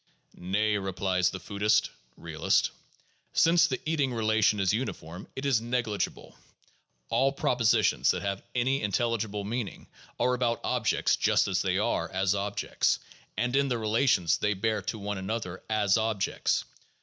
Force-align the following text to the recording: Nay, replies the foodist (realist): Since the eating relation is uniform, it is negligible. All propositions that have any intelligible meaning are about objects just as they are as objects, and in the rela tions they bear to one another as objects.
Nay, 0.35 0.79
replies 0.79 1.29
the 1.29 1.39
foodist 1.39 1.91
(realist): 2.17 2.71
Since 3.33 3.67
the 3.67 3.79
eating 3.85 4.11
relation 4.11 4.59
is 4.59 4.73
uniform, 4.73 5.27
it 5.35 5.45
is 5.45 5.61
negligible. 5.61 6.35
All 7.09 7.31
propositions 7.31 8.09
that 8.09 8.23
have 8.23 8.41
any 8.55 8.81
intelligible 8.81 9.43
meaning 9.43 9.85
are 10.19 10.33
about 10.33 10.59
objects 10.63 11.15
just 11.15 11.47
as 11.47 11.61
they 11.61 11.77
are 11.77 12.09
as 12.11 12.33
objects, 12.33 12.97
and 13.37 13.55
in 13.55 13.67
the 13.67 13.75
rela 13.75 14.09
tions 14.09 14.39
they 14.39 14.55
bear 14.55 14.81
to 14.81 14.97
one 14.97 15.19
another 15.19 15.61
as 15.69 15.97
objects. 15.97 16.65